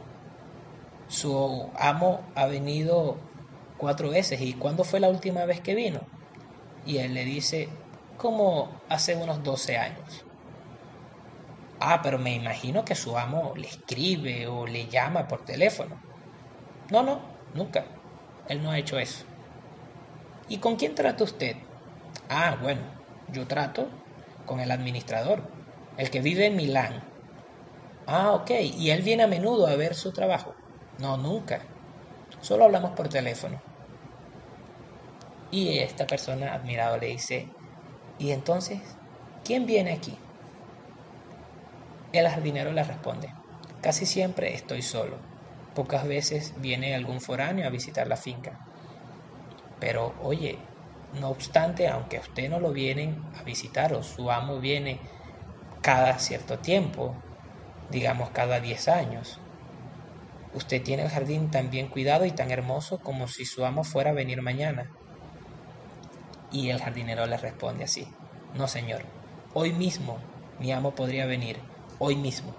su 1.08 1.70
amo 1.78 2.20
ha 2.34 2.46
venido 2.46 3.18
cuatro 3.78 4.10
veces. 4.10 4.40
¿Y 4.40 4.54
cuándo 4.54 4.84
fue 4.84 5.00
la 5.00 5.08
última 5.08 5.44
vez 5.44 5.60
que 5.60 5.74
vino? 5.74 6.00
Y 6.86 6.98
él 6.98 7.14
le 7.14 7.24
dice, 7.24 7.68
como 8.16 8.80
hace 8.88 9.14
unos 9.14 9.42
12 9.42 9.78
años. 9.78 10.24
Ah, 11.80 12.00
pero 12.02 12.18
me 12.18 12.34
imagino 12.34 12.84
que 12.84 12.94
su 12.94 13.18
amo 13.18 13.52
le 13.56 13.68
escribe 13.68 14.46
o 14.46 14.66
le 14.66 14.86
llama 14.88 15.28
por 15.28 15.44
teléfono. 15.44 16.00
No, 16.90 17.02
no, 17.02 17.20
nunca. 17.54 17.84
Él 18.48 18.62
no 18.62 18.70
ha 18.70 18.78
hecho 18.78 18.98
eso. 18.98 19.24
¿Y 20.48 20.58
con 20.58 20.76
quién 20.76 20.94
trata 20.94 21.24
usted? 21.24 21.56
Ah, 22.28 22.56
bueno, 22.60 22.82
yo 23.32 23.46
trato 23.46 23.88
con 24.46 24.60
el 24.60 24.70
administrador, 24.70 25.42
el 25.96 26.10
que 26.10 26.20
vive 26.20 26.46
en 26.46 26.56
Milán. 26.56 27.02
Ah, 28.06 28.32
ok. 28.32 28.50
¿Y 28.76 28.90
él 28.90 29.02
viene 29.02 29.22
a 29.22 29.28
menudo 29.28 29.66
a 29.66 29.76
ver 29.76 29.94
su 29.94 30.12
trabajo? 30.12 30.54
No, 30.98 31.16
nunca. 31.16 31.60
Solo 32.40 32.64
hablamos 32.64 32.92
por 32.92 33.08
teléfono. 33.08 33.60
Y 35.50 35.78
esta 35.78 36.06
persona 36.06 36.52
admirado 36.52 36.98
le 36.98 37.06
dice, 37.06 37.48
¿y 38.18 38.32
entonces 38.32 38.80
quién 39.44 39.66
viene 39.66 39.92
aquí? 39.92 40.18
El 42.12 42.28
jardinero 42.28 42.72
le 42.72 42.82
responde, 42.84 43.32
casi 43.80 44.04
siempre 44.04 44.54
estoy 44.54 44.82
solo. 44.82 45.16
Pocas 45.74 46.06
veces 46.06 46.54
viene 46.58 46.94
algún 46.94 47.20
foráneo 47.20 47.66
a 47.66 47.70
visitar 47.70 48.06
la 48.06 48.16
finca. 48.16 48.66
Pero 49.80 50.14
oye, 50.22 50.58
no 51.20 51.30
obstante, 51.30 51.88
aunque 51.88 52.18
usted 52.18 52.48
no 52.48 52.60
lo 52.60 52.72
vienen 52.72 53.22
a 53.38 53.42
visitar 53.42 53.94
o 53.94 54.02
su 54.02 54.30
amo 54.30 54.58
viene 54.58 55.00
cada 55.82 56.18
cierto 56.18 56.58
tiempo, 56.58 57.14
digamos 57.90 58.30
cada 58.30 58.60
10 58.60 58.88
años, 58.88 59.40
usted 60.54 60.82
tiene 60.82 61.04
el 61.04 61.10
jardín 61.10 61.50
tan 61.50 61.70
bien 61.70 61.88
cuidado 61.88 62.24
y 62.24 62.30
tan 62.30 62.50
hermoso 62.50 62.98
como 62.98 63.28
si 63.28 63.44
su 63.44 63.64
amo 63.64 63.84
fuera 63.84 64.10
a 64.10 64.14
venir 64.14 64.42
mañana. 64.42 64.90
Y 66.50 66.70
el 66.70 66.80
jardinero 66.80 67.26
le 67.26 67.36
responde 67.36 67.84
así, 67.84 68.06
no 68.54 68.68
señor, 68.68 69.02
hoy 69.52 69.72
mismo 69.72 70.18
mi 70.58 70.72
amo 70.72 70.94
podría 70.94 71.26
venir, 71.26 71.58
hoy 71.98 72.16
mismo. 72.16 72.54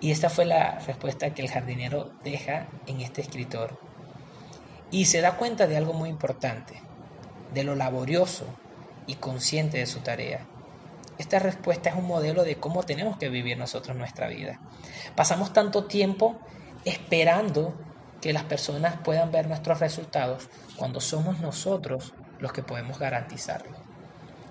Y 0.00 0.10
esta 0.10 0.28
fue 0.28 0.44
la 0.44 0.78
respuesta 0.80 1.32
que 1.32 1.42
el 1.42 1.50
jardinero 1.50 2.12
deja 2.22 2.66
en 2.86 3.00
este 3.00 3.20
escritor. 3.22 3.78
Y 4.90 5.06
se 5.06 5.20
da 5.20 5.36
cuenta 5.36 5.66
de 5.66 5.76
algo 5.76 5.92
muy 5.92 6.08
importante, 6.08 6.80
de 7.52 7.64
lo 7.64 7.74
laborioso 7.74 8.46
y 9.06 9.14
consciente 9.14 9.78
de 9.78 9.86
su 9.86 10.00
tarea. 10.00 10.46
Esta 11.18 11.38
respuesta 11.38 11.90
es 11.90 11.96
un 11.96 12.06
modelo 12.06 12.42
de 12.44 12.56
cómo 12.56 12.82
tenemos 12.82 13.16
que 13.16 13.28
vivir 13.28 13.56
nosotros 13.56 13.96
nuestra 13.96 14.26
vida. 14.26 14.60
Pasamos 15.14 15.52
tanto 15.52 15.84
tiempo 15.84 16.38
esperando 16.84 17.74
que 18.20 18.32
las 18.32 18.44
personas 18.44 18.96
puedan 19.04 19.30
ver 19.30 19.46
nuestros 19.46 19.80
resultados 19.80 20.48
cuando 20.76 21.00
somos 21.00 21.40
nosotros 21.40 22.14
los 22.40 22.52
que 22.52 22.62
podemos 22.62 22.98
garantizarlo. 22.98 23.76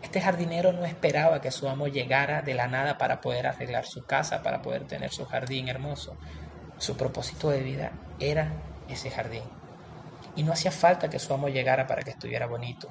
Este 0.01 0.21
jardinero 0.21 0.73
no 0.73 0.85
esperaba 0.85 1.41
que 1.41 1.51
su 1.51 1.67
amo 1.67 1.87
llegara 1.87 2.41
de 2.41 2.53
la 2.53 2.67
nada 2.67 2.97
para 2.97 3.19
poder 3.19 3.47
arreglar 3.47 3.85
su 3.85 4.05
casa, 4.05 4.43
para 4.43 4.61
poder 4.61 4.85
tener 4.85 5.11
su 5.11 5.25
jardín 5.25 5.69
hermoso. 5.69 6.17
Su 6.77 6.95
propósito 6.95 7.49
de 7.49 7.61
vida 7.61 7.91
era 8.19 8.53
ese 8.87 9.09
jardín. 9.09 9.43
Y 10.35 10.43
no 10.43 10.53
hacía 10.53 10.71
falta 10.71 11.09
que 11.09 11.19
su 11.19 11.33
amo 11.33 11.49
llegara 11.49 11.87
para 11.87 12.03
que 12.03 12.11
estuviera 12.11 12.47
bonito. 12.47 12.89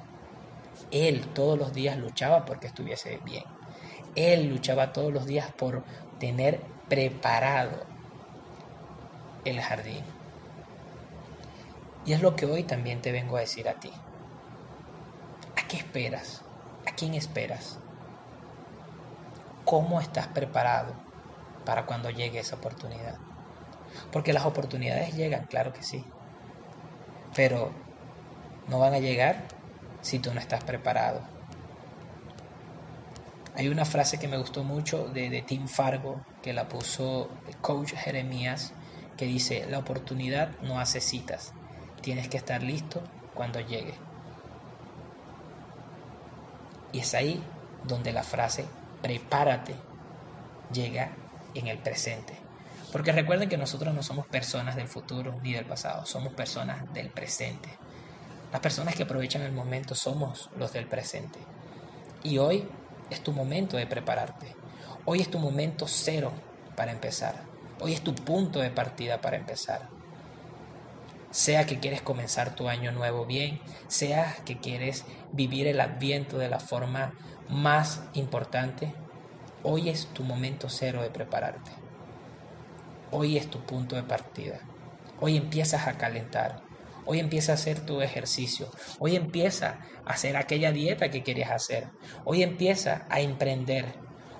Él 0.91 1.27
todos 1.33 1.57
los 1.57 1.73
días 1.73 1.97
luchaba 1.97 2.45
porque 2.45 2.67
estuviese 2.67 3.19
bien. 3.23 3.43
Él 4.15 4.49
luchaba 4.49 4.93
todos 4.93 5.11
los 5.11 5.25
días 5.25 5.51
por 5.53 5.83
tener 6.19 6.61
preparado 6.87 7.83
el 9.45 9.59
jardín. 9.61 10.03
Y 12.05 12.13
es 12.13 12.21
lo 12.21 12.35
que 12.35 12.45
hoy 12.45 12.63
también 12.63 13.01
te 13.01 13.11
vengo 13.11 13.37
a 13.37 13.41
decir 13.41 13.67
a 13.67 13.75
ti. 13.75 13.91
¿A 15.55 15.67
qué 15.67 15.77
esperas? 15.77 16.41
¿A 16.85 16.91
quién 16.91 17.13
esperas? 17.13 17.79
¿Cómo 19.65 20.01
estás 20.01 20.27
preparado 20.27 20.93
para 21.65 21.85
cuando 21.85 22.09
llegue 22.09 22.39
esa 22.39 22.57
oportunidad? 22.57 23.17
Porque 24.11 24.33
las 24.33 24.45
oportunidades 24.45 25.15
llegan, 25.15 25.45
claro 25.45 25.71
que 25.71 25.83
sí. 25.83 26.03
Pero 27.35 27.71
no 28.67 28.79
van 28.79 28.93
a 28.93 28.99
llegar 28.99 29.47
si 30.01 30.19
tú 30.19 30.33
no 30.33 30.39
estás 30.39 30.63
preparado. 30.63 31.32
Hay 33.55 33.67
una 33.67 33.85
frase 33.85 34.17
que 34.17 34.27
me 34.27 34.37
gustó 34.37 34.63
mucho 34.63 35.07
de, 35.07 35.29
de 35.29 35.41
Tim 35.41 35.67
Fargo, 35.67 36.25
que 36.41 36.53
la 36.53 36.67
puso 36.67 37.29
coach 37.61 37.93
Jeremías, 37.93 38.73
que 39.17 39.25
dice, 39.25 39.67
la 39.69 39.79
oportunidad 39.79 40.59
no 40.61 40.79
hace 40.79 40.99
citas, 40.99 41.53
Tienes 42.03 42.27
que 42.27 42.35
estar 42.35 42.61
listo 42.61 43.01
cuando 43.33 43.61
llegue. 43.61 43.93
Y 46.91 46.99
es 46.99 47.13
ahí 47.13 47.41
donde 47.85 48.11
la 48.11 48.23
frase 48.23 48.65
prepárate 49.01 49.73
llega 50.73 51.11
en 51.55 51.67
el 51.67 51.77
presente. 51.77 52.33
Porque 52.91 53.13
recuerden 53.13 53.47
que 53.47 53.57
nosotros 53.57 53.95
no 53.95 54.03
somos 54.03 54.27
personas 54.27 54.75
del 54.75 54.89
futuro 54.89 55.39
ni 55.41 55.53
del 55.53 55.65
pasado, 55.65 56.05
somos 56.05 56.33
personas 56.33 56.93
del 56.93 57.09
presente. 57.09 57.69
Las 58.51 58.59
personas 58.59 58.95
que 58.95 59.03
aprovechan 59.03 59.43
el 59.43 59.53
momento 59.53 59.95
somos 59.95 60.49
los 60.57 60.73
del 60.73 60.85
presente. 60.85 61.39
Y 62.21 62.37
hoy 62.37 62.67
es 63.13 63.21
tu 63.21 63.31
momento 63.31 63.77
de 63.77 63.87
prepararte. 63.87 64.55
Hoy 65.05 65.21
es 65.21 65.29
tu 65.29 65.39
momento 65.39 65.87
cero 65.87 66.31
para 66.75 66.91
empezar. 66.91 67.35
Hoy 67.79 67.93
es 67.93 68.01
tu 68.01 68.13
punto 68.13 68.59
de 68.59 68.69
partida 68.69 69.21
para 69.21 69.37
empezar 69.37 69.89
sea 71.33 71.65
que 71.65 71.79
quieres 71.79 72.03
comenzar 72.03 72.53
tu 72.53 72.69
año 72.69 72.91
nuevo 72.91 73.25
bien, 73.25 73.59
sea 73.87 74.35
que 74.45 74.59
quieres 74.59 75.03
vivir 75.31 75.65
el 75.65 75.81
adviento 75.81 76.37
de 76.37 76.47
la 76.47 76.59
forma 76.59 77.13
más 77.49 78.03
importante, 78.13 78.93
hoy 79.63 79.89
es 79.89 80.05
tu 80.13 80.21
momento 80.21 80.69
cero 80.69 81.01
de 81.01 81.09
prepararte. 81.09 81.71
Hoy 83.09 83.35
es 83.35 83.49
tu 83.49 83.59
punto 83.61 83.95
de 83.95 84.03
partida. 84.03 84.59
Hoy 85.19 85.35
empiezas 85.35 85.87
a 85.87 85.97
calentar. 85.97 86.61
Hoy 87.05 87.19
empieza 87.19 87.51
a 87.51 87.55
hacer 87.55 87.81
tu 87.81 88.01
ejercicio. 88.01 88.69
Hoy 88.99 89.15
empieza 89.15 89.79
a 90.05 90.11
hacer 90.11 90.37
aquella 90.37 90.71
dieta 90.71 91.09
que 91.09 91.23
querías 91.23 91.51
hacer. 91.51 91.89
Hoy 92.25 92.43
empieza 92.43 93.05
a 93.09 93.19
emprender. 93.19 93.85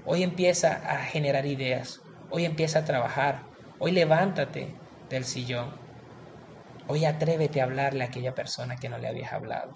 Hoy 0.06 0.24
empieza 0.24 0.74
a 0.74 1.00
generar 1.00 1.46
ideas. 1.46 2.02
Hoy 2.30 2.46
empieza 2.46 2.80
a 2.80 2.86
trabajar. 2.86 3.44
Hoy 3.80 3.92
levántate 3.92 4.76
del 5.10 5.26
sillón 5.26 5.84
Hoy 6.88 7.06
atrévete 7.06 7.62
a 7.62 7.64
hablarle 7.64 8.04
a 8.04 8.08
aquella 8.08 8.36
persona 8.36 8.76
que 8.76 8.90
no 8.90 8.98
le 8.98 9.08
habías 9.08 9.32
hablado. 9.32 9.74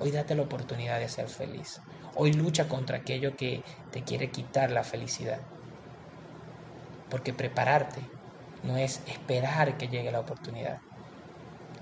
Hoy 0.00 0.10
date 0.10 0.34
la 0.34 0.42
oportunidad 0.42 0.98
de 0.98 1.08
ser 1.08 1.28
feliz. 1.28 1.80
Hoy 2.16 2.32
lucha 2.32 2.66
contra 2.68 2.98
aquello 2.98 3.36
que 3.36 3.62
te 3.92 4.02
quiere 4.02 4.30
quitar 4.30 4.72
la 4.72 4.82
felicidad. 4.82 5.38
Porque 7.10 7.32
prepararte 7.32 8.00
no 8.64 8.76
es 8.76 9.02
esperar 9.06 9.76
que 9.76 9.86
llegue 9.86 10.10
la 10.10 10.20
oportunidad. 10.20 10.80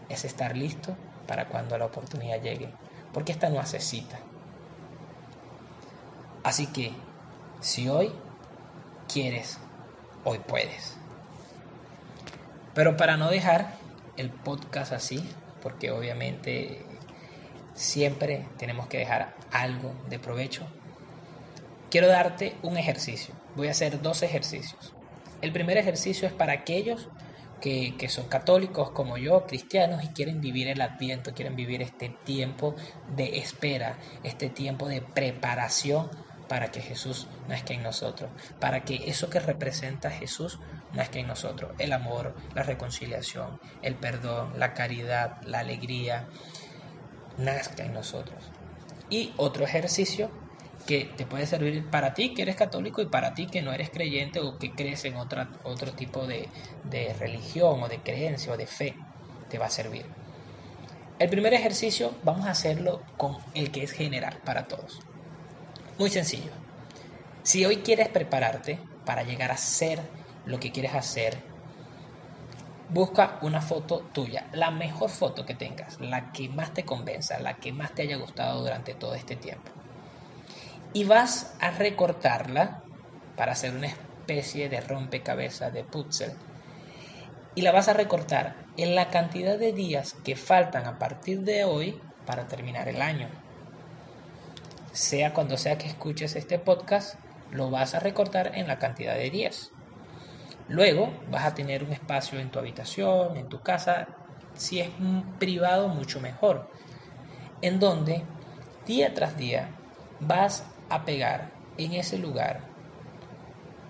Es 0.08 0.25
estar 0.25 0.56
listo 0.56 0.96
para 1.26 1.46
cuando 1.46 1.76
la 1.78 1.86
oportunidad 1.86 2.40
llegue. 2.40 2.70
Porque 3.12 3.32
esta 3.32 3.48
no 3.48 3.60
hace 3.60 3.80
cita. 3.80 4.18
Así 6.42 6.66
que, 6.68 6.92
si 7.60 7.88
hoy 7.88 8.12
quieres, 9.12 9.58
hoy 10.25 10.38
puedes. 10.38 10.96
Pero 12.75 12.96
para 12.96 13.16
no 13.16 13.30
dejar 13.30 13.72
el 14.16 14.30
podcast 14.30 14.92
así, 14.92 15.28
porque 15.62 15.90
obviamente 15.90 16.84
siempre 17.75 18.46
tenemos 18.58 18.86
que 18.86 18.98
dejar 18.98 19.34
algo 19.50 19.92
de 20.08 20.18
provecho. 20.18 20.66
Quiero 21.90 22.08
darte 22.08 22.56
un 22.62 22.76
ejercicio. 22.76 23.34
Voy 23.54 23.68
a 23.68 23.72
hacer 23.72 24.02
dos 24.02 24.22
ejercicios. 24.22 24.94
El 25.42 25.52
primer 25.52 25.76
ejercicio 25.76 26.26
es 26.26 26.34
para 26.34 26.52
aquellos 26.52 27.08
que, 27.60 28.08
son 28.08 28.28
católicos 28.28 28.90
como 28.90 29.16
yo, 29.16 29.46
cristianos, 29.46 30.04
y 30.04 30.08
quieren 30.08 30.40
vivir 30.40 30.68
el 30.68 30.80
adviento, 30.80 31.34
quieren 31.34 31.56
vivir 31.56 31.82
este 31.82 32.08
tiempo 32.25 32.75
de 33.14 33.38
espera, 33.38 33.98
este 34.22 34.48
tiempo 34.50 34.88
de 34.88 35.02
preparación 35.02 36.10
para 36.48 36.70
que 36.70 36.80
Jesús 36.80 37.26
nazca 37.48 37.75
en 37.75 37.82
nosotros, 37.82 38.30
para 38.60 38.84
que 38.84 39.10
eso 39.10 39.30
que 39.30 39.40
representa 39.40 40.10
Jesús 40.10 40.60
nazca 40.92 41.18
en 41.18 41.26
nosotros, 41.26 41.72
el 41.78 41.92
amor, 41.92 42.36
la 42.54 42.62
reconciliación, 42.62 43.60
el 43.82 43.96
perdón, 43.96 44.52
la 44.58 44.72
caridad, 44.72 45.42
la 45.42 45.60
alegría, 45.60 46.28
nazca 47.36 47.84
en 47.84 47.92
nosotros. 47.92 48.44
Y 49.10 49.32
otro 49.36 49.64
ejercicio 49.64 50.30
que 50.87 51.11
te 51.16 51.26
puede 51.26 51.47
servir 51.47 51.85
para 51.90 52.14
ti 52.14 52.33
que 52.33 52.43
eres 52.43 52.57
católico 52.57 53.02
y 53.02 53.07
para 53.07 53.35
ti 53.35 53.47
que 53.47 53.62
no 53.62 53.73
eres 53.73 53.90
creyente 53.90 54.40
o 54.40 54.59
que 54.59 54.73
crees 54.73 55.05
en 55.05 55.16
otra, 55.16 55.50
otro 55.64 55.93
tipo 55.93 56.26
de, 56.26 56.49
de 56.85 57.12
religión 57.14 57.83
o 57.83 57.88
de 57.88 57.99
creencia 57.99 58.52
o 58.52 58.57
de 58.57 58.66
fe, 58.66 58.95
te 59.49 59.59
va 59.59 59.66
a 59.66 59.71
servir. 59.71 60.07
El 61.19 61.31
primer 61.31 61.55
ejercicio 61.55 62.14
vamos 62.23 62.47
a 62.47 62.50
hacerlo 62.50 63.02
con 63.16 63.38
el 63.55 63.71
que 63.71 63.83
es 63.83 63.93
general 63.93 64.38
para 64.45 64.64
todos. 64.64 65.00
Muy 65.99 66.11
sencillo. 66.11 66.50
Si 67.43 67.64
hoy 67.64 67.78
quieres 67.78 68.09
prepararte 68.09 68.78
para 69.05 69.23
llegar 69.23 69.50
a 69.50 69.57
ser 69.57 70.00
lo 70.45 70.61
que 70.61 70.73
quieres 70.73 70.95
hacer, 70.95 71.38
busca 72.90 73.38
una 73.43 73.62
foto 73.62 74.00
tuya, 74.12 74.47
la 74.52 74.71
mejor 74.71 75.11
foto 75.11 75.47
que 75.47 75.55
tengas, 75.55 76.00
la 76.00 76.33
que 76.33 76.49
más 76.49 76.75
te 76.75 76.85
convenza, 76.85 77.38
la 77.38 77.55
que 77.55 77.73
más 77.73 77.95
te 77.95 78.02
haya 78.02 78.16
gustado 78.16 78.61
durante 78.61 78.95
todo 78.95 79.14
este 79.14 79.37
tiempo. 79.37 79.71
Y 80.96 81.04
vas 81.04 81.54
a 81.60 81.72
recortarla 81.72 82.82
para 83.36 83.52
hacer 83.52 83.74
una 83.74 83.88
especie 83.88 84.70
de 84.70 84.80
rompecabezas 84.80 85.70
de 85.70 85.84
puzzle. 85.84 86.32
Y 87.54 87.60
la 87.60 87.70
vas 87.70 87.88
a 87.88 87.92
recortar 87.92 88.56
en 88.78 88.94
la 88.94 89.10
cantidad 89.10 89.58
de 89.58 89.74
días 89.74 90.14
que 90.24 90.36
faltan 90.36 90.86
a 90.86 90.98
partir 90.98 91.42
de 91.42 91.64
hoy 91.64 92.00
para 92.24 92.46
terminar 92.46 92.88
el 92.88 93.02
año. 93.02 93.28
Sea 94.92 95.34
cuando 95.34 95.58
sea 95.58 95.76
que 95.76 95.86
escuches 95.86 96.34
este 96.34 96.58
podcast, 96.58 97.16
lo 97.50 97.68
vas 97.70 97.94
a 97.94 98.00
recortar 98.00 98.52
en 98.54 98.66
la 98.66 98.78
cantidad 98.78 99.16
de 99.16 99.28
días. 99.28 99.72
Luego 100.66 101.12
vas 101.30 101.44
a 101.44 101.52
tener 101.52 101.84
un 101.84 101.92
espacio 101.92 102.40
en 102.40 102.50
tu 102.50 102.58
habitación, 102.58 103.36
en 103.36 103.50
tu 103.50 103.60
casa, 103.60 104.06
si 104.54 104.80
es 104.80 104.88
privado 105.38 105.88
mucho 105.88 106.22
mejor, 106.22 106.70
en 107.60 107.80
donde 107.80 108.22
día 108.86 109.12
tras 109.12 109.36
día 109.36 109.68
vas 110.20 110.64
a 110.88 111.05
pegar 111.05 111.50
en 111.78 111.93
ese 111.93 112.19
lugar 112.19 112.61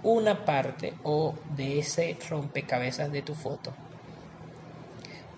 una 0.03 0.45
parte 0.45 0.95
o 1.03 1.35
de 1.57 1.79
ese 1.79 2.17
rompecabezas 2.29 3.11
de 3.11 3.23
tu 3.23 3.35
foto. 3.35 3.75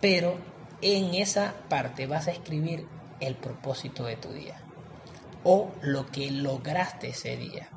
Pero 0.00 0.36
en 0.82 1.14
esa 1.14 1.54
parte 1.68 2.06
vas 2.06 2.28
a 2.28 2.32
escribir 2.32 2.86
el 3.20 3.34
propósito 3.34 4.04
de 4.04 4.16
tu 4.16 4.32
día 4.32 4.60
o 5.42 5.72
lo 5.82 6.06
que 6.06 6.30
lograste 6.30 7.08
ese 7.08 7.36
día. 7.36 7.68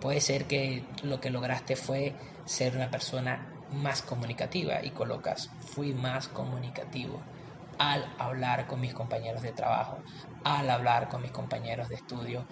Puede 0.00 0.20
ser 0.20 0.46
que 0.46 0.84
lo 1.02 1.20
que 1.20 1.30
lograste 1.30 1.76
fue 1.76 2.14
ser 2.44 2.76
una 2.76 2.90
persona 2.90 3.48
más 3.72 4.02
comunicativa 4.02 4.84
y 4.84 4.90
colocas 4.90 5.50
fui 5.60 5.94
más 5.94 6.28
comunicativo 6.28 7.20
al 7.78 8.06
hablar 8.18 8.66
con 8.66 8.80
mis 8.80 8.94
compañeros 8.94 9.42
de 9.42 9.52
trabajo, 9.52 9.98
al 10.44 10.70
hablar 10.70 11.08
con 11.08 11.22
mis 11.22 11.30
compañeros 11.30 11.88
de 11.88 11.96
estudio, 11.96 12.44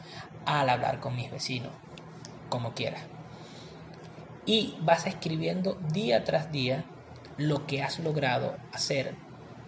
al 0.47 0.69
hablar 0.69 1.01
con 1.01 1.17
mis 1.17 1.31
vecinos, 1.31 1.73
como 2.49 2.75
quieras. 2.75 3.03
Y 4.47 4.77
vas 4.81 5.07
escribiendo 5.07 5.75
día 5.93 6.25
tras 6.25 6.51
día 6.51 6.85
lo 7.37 7.67
que 7.67 7.83
has 7.83 7.99
logrado 8.01 8.57
hacer, 8.73 9.15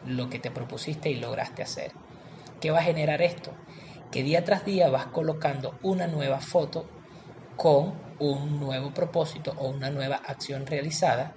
lo 0.06 0.28
que 0.28 0.38
te 0.38 0.50
propusiste 0.50 1.11
y 1.11 1.16
lograste 1.16 1.62
hacer. 1.62 1.92
¿Qué 2.61 2.71
va 2.71 2.80
a 2.80 2.85
generar 2.85 3.23
esto? 3.23 3.52
Que 4.11 4.23
día 4.23 4.44
tras 4.44 4.64
día 4.64 4.90
vas 4.90 5.06
colocando 5.06 5.78
una 5.82 6.06
nueva 6.06 6.40
foto 6.40 6.87
con 7.56 7.94
un 8.18 8.61
nuevo 8.61 8.92
propósito 8.92 9.54
o 9.59 9.68
una 9.68 9.90
nueva 9.90 10.16
acción 10.16 10.66
realizada 10.66 11.35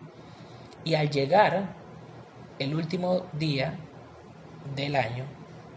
y 0.84 0.96
al 0.96 1.10
llegar 1.10 1.76
el 2.60 2.76
último 2.76 3.26
día 3.34 3.80
del 4.76 4.96
año 4.96 5.26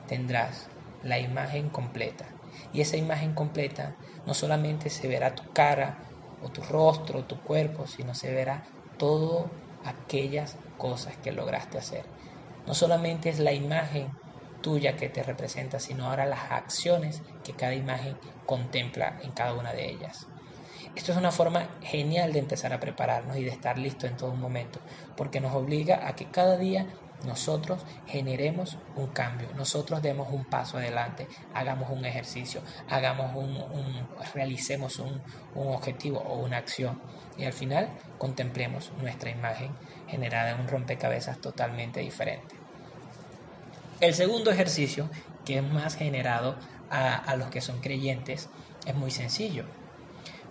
tendrás 0.07 0.69
la 1.03 1.19
imagen 1.19 1.69
completa 1.69 2.27
y 2.73 2.81
esa 2.81 2.97
imagen 2.97 3.35
completa 3.35 3.95
no 4.27 4.35
solamente 4.35 4.91
se 4.91 5.09
verá 5.09 5.35
tu 5.35 5.53
cara 5.53 5.99
o 6.43 6.49
tu 6.49 6.63
rostro, 6.63 7.21
o 7.21 7.25
tu 7.25 7.41
cuerpo, 7.41 7.87
sino 7.87 8.15
se 8.15 8.33
verá 8.33 8.65
todas 8.97 9.47
aquellas 9.85 10.57
cosas 10.77 11.17
que 11.17 11.33
lograste 11.33 11.79
hacer. 11.79 12.05
No 12.67 12.75
solamente 12.75 13.31
es 13.31 13.39
la 13.39 13.53
imagen 13.53 14.11
tuya 14.61 14.97
que 14.97 15.09
te 15.09 15.23
representa, 15.23 15.81
sino 15.81 16.09
ahora 16.09 16.27
las 16.27 16.51
acciones 16.51 17.23
que 17.45 17.55
cada 17.55 17.75
imagen 17.75 18.17
contempla 18.47 19.19
en 19.23 19.33
cada 19.33 19.55
una 19.55 19.73
de 19.73 19.91
ellas. 19.91 20.27
Esto 20.95 21.13
es 21.13 21.19
una 21.19 21.31
forma 21.31 21.69
genial 21.83 22.33
de 22.33 22.41
empezar 22.41 22.73
a 22.73 22.81
prepararnos 22.81 23.37
y 23.37 23.45
de 23.45 23.51
estar 23.51 23.79
listo 23.79 24.07
en 24.07 24.17
todo 24.17 24.35
momento, 24.35 24.81
porque 25.17 25.41
nos 25.41 25.55
obliga 25.55 26.07
a 26.09 26.15
que 26.15 26.27
cada 26.27 26.57
día 26.57 26.87
nosotros 27.27 27.85
generemos 28.07 28.79
un 28.97 29.09
cambio, 29.09 29.49
nosotros 29.57 30.03
demos 30.03 30.29
un 30.33 30.45
paso 30.45 30.79
adelante, 30.79 31.27
hagamos 31.55 31.91
un 31.91 32.05
ejercicio, 32.05 32.63
hagamos 32.89 33.35
un, 33.35 33.59
realicemos 34.35 34.99
un, 34.99 35.21
un 35.55 35.75
objetivo 35.75 36.21
o 36.21 36.39
una 36.39 36.59
acción 36.59 37.01
y 37.37 37.45
al 37.45 37.53
final 37.53 37.91
contemplemos 38.19 38.93
nuestra 39.01 39.31
imagen 39.31 39.73
generada 40.09 40.51
en 40.51 40.61
un 40.61 40.69
rompecabezas 40.69 41.41
totalmente 41.41 42.01
diferente. 42.01 42.57
El 44.01 44.15
segundo 44.15 44.51
ejercicio, 44.53 45.11
que 45.45 45.59
es 45.59 45.63
más 45.65 45.97
generado 45.97 46.57
a, 46.91 47.35
los 47.37 47.51
que 47.51 47.61
son 47.61 47.81
creyentes, 47.81 48.49
es 48.87 48.95
muy 48.95 49.11
sencillo. 49.11 49.65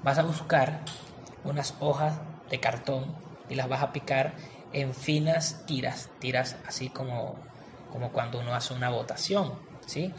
Vas 0.03 0.17
a 0.17 0.23
buscar 0.23 0.81
unas 1.43 1.75
hojas 1.79 2.19
de 2.49 2.59
cartón 2.59 3.15
y 3.49 3.55
las 3.55 3.69
vas 3.69 3.81
a 3.81 3.93
picar 3.93 4.33
en 4.73 4.93
finas 4.93 5.65
tiras, 5.65 6.09
tiras 6.19 6.57
así 6.65 6.89
como, 6.89 7.35
como 7.91 8.11
cuando 8.11 8.39
uno 8.39 8.53
hace 8.53 8.73
una 8.73 8.89
votación, 8.89 9.53
¿sí? 9.85 10.13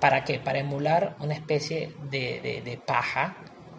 ¿Para 0.00 0.24
qué? 0.24 0.38
Para 0.38 0.58
emular 0.58 1.16
una 1.20 1.34
especie 1.34 1.94
de, 2.10 2.80
paja 2.84 3.36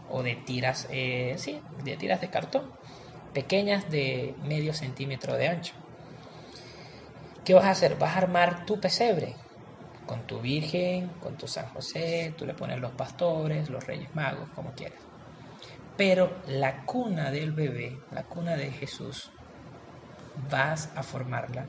o 0.09 0.23
de 0.23 0.35
tiras, 0.35 0.87
eh, 0.89 1.35
sí, 1.37 1.59
de 1.83 1.97
tiras 1.97 2.21
de 2.21 2.29
cartón, 2.29 2.71
pequeñas 3.33 3.89
de 3.89 4.35
medio 4.43 4.73
centímetro 4.73 5.35
de 5.35 5.47
ancho. 5.47 5.73
¿Qué 7.43 7.53
vas 7.53 7.65
a 7.65 7.71
hacer? 7.71 7.97
Vas 7.97 8.15
a 8.15 8.19
armar 8.19 8.65
tu 8.65 8.79
pesebre 8.79 9.35
con 10.05 10.25
tu 10.27 10.39
Virgen, 10.39 11.09
con 11.19 11.35
tu 11.37 11.47
San 11.47 11.67
José, 11.69 12.33
tú 12.37 12.45
le 12.45 12.53
pones 12.53 12.79
los 12.79 12.91
pastores, 12.91 13.69
los 13.69 13.85
Reyes 13.85 14.13
Magos, 14.15 14.49
como 14.55 14.73
quieras. 14.73 14.99
Pero 15.97 16.41
la 16.47 16.85
cuna 16.85 17.31
del 17.31 17.51
bebé, 17.51 17.99
la 18.11 18.23
cuna 18.23 18.55
de 18.55 18.71
Jesús, 18.71 19.31
vas 20.49 20.89
a 20.95 21.03
formarla 21.03 21.65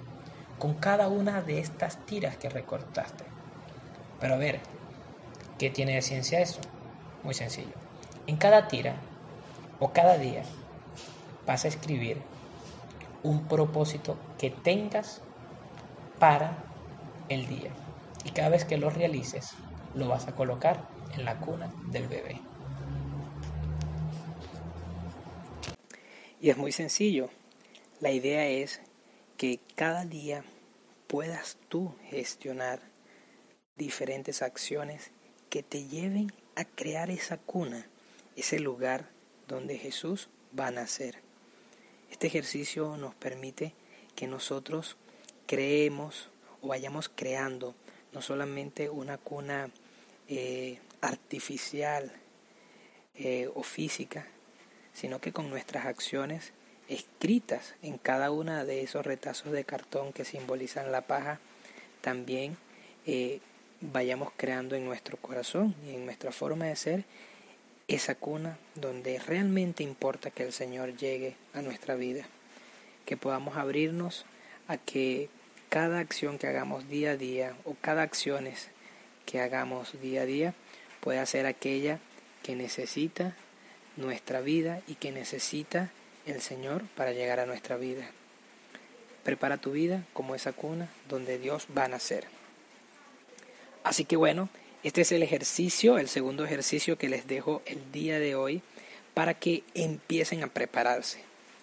con 0.59 0.75
cada 0.75 1.09
una 1.09 1.43
de 1.43 1.59
estas 1.59 2.05
tiras 2.07 2.37
que 2.37 2.49
recortaste. 2.49 3.25
Pero 4.21 4.35
a 4.35 4.39
ver, 4.39 4.61
¿qué 5.59 5.71
tiene 5.71 5.95
de 5.95 6.03
ciencia 6.03 6.41
eso? 6.41 6.61
Muy 7.23 7.35
sencillo. 7.35 7.75
En 8.27 8.37
cada 8.37 8.69
tira 8.69 8.97
o 9.81 9.93
cada 9.93 10.17
día 10.17 10.43
vas 11.47 11.65
a 11.65 11.69
escribir 11.69 12.23
un 13.23 13.47
propósito 13.49 14.17
que 14.39 14.51
tengas 14.51 15.23
para 16.19 16.57
el 17.29 17.47
día. 17.47 17.71
Y 18.25 18.31
cada 18.31 18.51
vez 18.51 18.65
que 18.65 18.79
lo 18.79 18.91
realices, 18.91 19.53
lo 19.95 20.09
vas 20.09 20.29
a 20.29 20.35
colocar 20.35 20.89
en 21.15 21.25
la 21.25 21.37
cuna 21.37 21.71
del 21.91 22.09
bebé. 22.09 22.41
Y 26.41 26.51
es 26.51 26.57
muy 26.57 26.73
sencillo. 26.73 27.31
La 28.01 28.11
idea 28.11 28.49
es 28.49 28.81
que 29.37 29.61
cada 29.77 30.05
día 30.05 30.45
puedas 31.07 31.59
tú 31.69 31.95
gestionar 32.11 32.81
diferentes 33.77 34.43
acciones 34.43 35.13
que 35.49 35.63
te 35.63 35.87
lleven 35.87 36.33
a 36.57 36.65
crear 36.65 37.11
esa 37.11 37.39
cuna, 37.39 37.87
ese 38.37 38.59
lugar 38.59 39.09
donde 39.47 39.79
Jesús 39.79 40.29
va 40.59 40.67
a 40.67 40.73
nacer. 40.73 41.21
Este 42.11 42.27
ejercicio 42.27 42.97
nos 42.97 43.15
permite 43.15 43.75
que 44.17 44.27
nosotros 44.27 44.97
creemos 45.47 46.31
o 46.63 46.69
vayamos 46.69 47.09
creando 47.09 47.77
no 48.13 48.23
solamente 48.23 48.91
una 48.91 49.19
cuna 49.19 49.71
eh, 50.29 50.81
artificial 51.01 52.13
eh, 53.15 53.49
o 53.55 53.63
física, 53.63 54.27
sino 54.93 55.21
que 55.21 55.33
con 55.33 55.49
nuestras 55.49 55.87
acciones 55.87 56.53
escritas 56.89 57.75
en 57.83 57.99
cada 57.99 58.31
una 58.31 58.65
de 58.65 58.83
esos 58.83 59.05
retazos 59.07 59.53
de 59.53 59.65
cartón 59.65 60.13
que 60.13 60.25
simbolizan 60.25 60.93
la 60.93 61.03
paja, 61.03 61.41
también 62.01 62.57
eh, 63.07 63.41
vayamos 63.81 64.31
creando 64.37 64.77
en 64.77 64.85
nuestro 64.85 65.17
corazón 65.17 65.75
y 65.87 65.95
en 65.95 66.05
nuestra 66.05 66.33
forma 66.33 66.67
de 66.67 66.77
ser 66.77 67.05
esa 67.89 68.15
cuna 68.15 68.59
donde 68.75 69.19
realmente 69.19 69.83
importa 69.83 70.31
que 70.31 70.43
el 70.43 70.53
Señor 70.53 70.97
llegue 70.97 71.37
a 71.53 71.63
nuestra 71.63 71.95
vida, 71.95 72.27
que 73.05 73.17
podamos 73.17 73.57
abrirnos 73.57 74.25
a 74.69 74.79
que 74.79 75.29
cada 75.69 75.99
acción 75.99 76.39
que 76.39 76.47
hagamos 76.47 76.89
día 76.89 77.13
a 77.13 77.17
día 77.17 77.57
o 77.65 77.77
cada 77.81 78.03
acciones 78.03 78.69
que 79.27 79.41
hagamos 79.41 80.01
día 80.01 80.23
a 80.23 80.27
día 80.27 80.55
pueda 81.01 81.27
ser 81.27 81.47
aquella 81.47 81.99
que 82.43 82.57
necesita 82.57 83.35
nuestra 83.97 84.41
vida 84.41 84.81
y 84.87 84.95
que 84.95 85.13
necesita 85.13 85.91
el 86.27 86.41
Señor 86.41 86.83
para 86.97 87.13
llegar 87.13 87.41
a 87.41 87.47
nuestra 87.47 87.77
vida. 87.77 88.11
Prepara 89.23 89.57
tu 89.57 89.73
vida 89.73 90.05
como 90.13 90.35
esa 90.35 90.53
cuna 90.53 90.89
donde 91.09 91.39
Dios 91.39 91.67
va 91.77 91.85
a 91.85 91.89
nacer. 91.89 92.27
Así 93.83 94.05
que 94.05 94.17
bueno, 94.17 94.49
este 94.83 95.03
es 95.03 95.13
el 95.13 95.23
ejercicio, 95.23 95.99
el 95.99 96.09
segundo 96.09 96.45
ejercicio 96.45 96.99
que 96.99 97.09
les 97.09 97.27
dejo 97.27 97.63
el 97.67 97.91
día 97.93 98.19
de 98.19 98.35
hoy 98.35 98.63
para 99.15 99.35
que 99.35 99.63
empiecen 99.75 100.43
a 100.43 100.49
prepararse, 100.49 101.21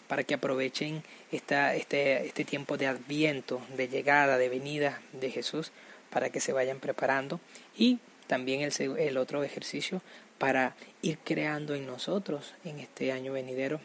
para 0.08 0.24
que 0.24 0.34
aprovechen 0.34 1.04
esta, 1.32 1.76
este, 1.76 2.26
este 2.26 2.45
tiempo 2.45 2.78
de 2.78 2.88
adviento, 2.88 3.62
de 3.76 3.88
llegada, 3.88 4.38
de 4.38 4.50
venida 4.50 5.02
de 5.13 5.30
Jesús, 5.30 5.71
para 6.10 6.30
que 6.30 6.39
se 6.39 6.54
vayan 6.54 6.80
preparando. 6.80 7.39
Y 7.78 8.00
también 8.28 8.62
el, 8.62 8.97
el 8.97 9.17
otro 9.17 9.43
ejercicio 9.43 10.02
para 10.38 10.76
ir 11.02 11.19
creando 11.24 11.76
en 11.76 11.86
nosotros 11.86 12.54
en 12.65 12.80
este 12.80 13.12
año 13.12 13.34
venidero 13.34 13.80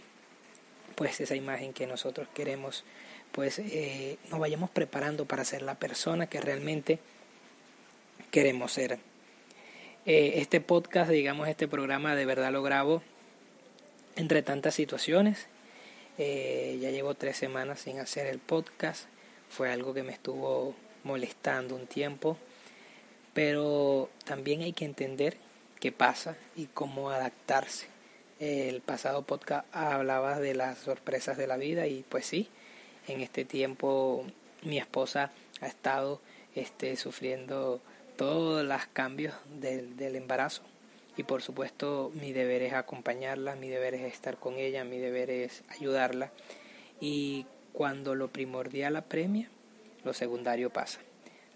pues 0.97 1.21
esa 1.21 1.37
imagen 1.37 1.73
que 1.73 1.87
nosotros 1.87 2.27
queremos 2.35 2.85
pues 3.37 3.59
eh, 3.59 4.17
nos 4.31 4.41
vayamos 4.41 4.71
preparando 4.71 5.27
para 5.27 5.45
ser 5.45 5.63
la 5.63 5.75
persona 5.75 6.27
que 6.27 6.41
realmente 6.41 6.99
queremos 8.31 8.73
ser. 8.73 8.99
Eh, 10.07 10.35
este 10.37 10.61
podcast, 10.61 11.11
digamos, 11.11 11.49
este 11.49 11.69
programa 11.69 12.15
de 12.15 12.25
verdad 12.25 12.51
lo 12.51 12.63
grabo 12.63 13.03
entre 14.17 14.43
tantas 14.43 14.75
situaciones. 14.75 15.49
Eh, 16.17 16.79
ya 16.81 16.91
llevo 16.91 17.15
tres 17.15 17.37
semanas 17.37 17.81
sin 17.81 17.99
hacer 17.99 18.27
el 18.27 18.39
podcast. 18.39 19.05
Fue 19.51 19.71
algo 19.71 19.93
que 19.93 20.03
me 20.03 20.13
estuvo 20.13 20.75
molestando 21.05 21.75
un 21.75 21.87
tiempo. 21.87 22.39
Pero 23.35 24.09
también 24.25 24.63
hay 24.63 24.73
que 24.73 24.87
entender 24.87 25.37
qué 25.79 25.93
pasa 25.93 26.39
y 26.57 26.67
cómo 26.67 27.11
adaptarse. 27.11 27.96
El 28.39 28.83
pasado 28.83 29.23
podcast 29.23 29.67
hablaba 29.75 30.39
de 30.39 30.55
las 30.55 30.79
sorpresas 30.79 31.39
de 31.39 31.47
la 31.47 31.57
vida 31.57 31.87
y 31.87 32.05
pues 32.07 32.27
sí, 32.27 32.51
en 33.09 33.23
este 33.23 33.47
tiempo 33.47 34.27
mi 34.63 34.77
esposa 34.77 35.33
ha 35.63 35.67
estado 35.67 36.21
este, 36.55 36.97
sufriendo 36.97 37.81
todos 38.19 38.63
los 38.63 38.87
cambios 38.93 39.35
del, 39.59 39.97
del 39.97 40.17
embarazo 40.17 40.63
y 41.17 41.23
por 41.23 41.41
supuesto 41.41 42.13
mi 42.15 42.33
deber 42.33 42.61
es 42.61 42.75
acompañarla, 42.75 43.57
mi 43.57 43.69
deber 43.69 43.95
es 43.95 44.13
estar 44.13 44.37
con 44.37 44.59
ella, 44.59 44.85
mi 44.85 44.99
deber 44.99 45.31
es 45.31 45.65
ayudarla 45.69 46.31
y 47.01 47.47
cuando 47.73 48.15
lo 48.15 48.29
primordial 48.29 48.97
apremia, 48.97 49.49
lo 50.05 50.13
secundario 50.13 50.69
pasa. 50.71 51.01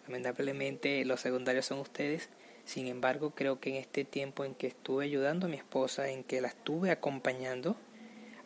Lamentablemente 0.07 1.05
los 1.05 1.21
secundarios 1.21 1.67
son 1.67 1.79
ustedes, 1.79 2.31
sin 2.71 2.87
embargo 2.87 3.33
creo 3.35 3.59
que 3.59 3.71
en 3.71 3.77
este 3.77 4.05
tiempo 4.05 4.45
en 4.45 4.55
que 4.55 4.69
estuve 4.69 5.05
ayudando 5.05 5.47
a 5.47 5.49
mi 5.49 5.57
esposa, 5.57 6.09
en 6.09 6.23
que 6.23 6.41
la 6.41 6.47
estuve 6.47 6.93
acompañando, 6.93 7.77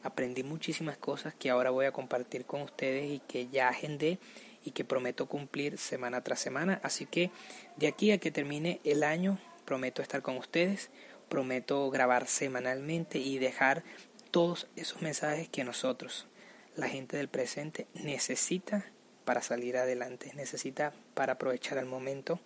aprendí 0.03 0.43
muchísimas 0.43 0.97
cosas 0.97 1.35
que 1.35 1.51
ahora 1.51 1.69
voy 1.69 1.85
a 1.85 1.93
compartir 1.93 2.47
con 2.47 2.63
ustedes 2.63 3.11
y 3.11 3.19
que 3.19 3.49
ya 3.49 3.69
agendé 3.69 4.19
y 4.65 4.71
que 4.71 4.83
prometo 4.83 5.27
cumplir 5.27 5.77
semana 5.77 6.25
tras 6.25 6.41
semana. 6.41 6.81
Así 6.83 7.05
que 7.05 7.31
de 7.77 7.87
aquí 7.87 8.13
a 8.13 8.19
que 8.19 8.31
termine 8.31 8.81
el 8.85 9.05
año, 9.05 9.39
prometo 9.67 10.01
estar 10.01 10.23
con 10.23 10.39
ustedes, 10.39 10.89
prometo 11.29 11.91
grabar 11.91 12.27
semanalmente 12.27 13.19
y 13.19 13.39
dejar 13.39 13.85
todos 14.31 14.69
esos 14.75 15.03
mensajes 15.03 15.51
que 15.51 15.65
nosotros, 15.65 16.29
la 16.77 16.89
gente 16.89 17.19
del 17.19 17.29
presente, 17.29 17.89
necesita 17.93 18.87
para 19.27 19.43
salir 19.43 19.77
adelante, 19.77 20.33
necesita 20.35 20.95
para 21.13 21.35
aprovechar 21.35 21.77
el 21.77 21.85
momento. 21.85 22.41